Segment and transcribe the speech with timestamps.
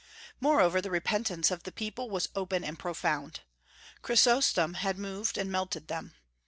[0.39, 3.41] Moreover the repentance of the people was open and profound.
[4.01, 6.15] Chrysostom had moved and melted them.